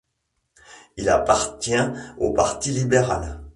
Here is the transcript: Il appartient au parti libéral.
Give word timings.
Il 0.97 1.09
appartient 1.09 1.75
au 2.17 2.33
parti 2.33 2.71
libéral. 2.71 3.39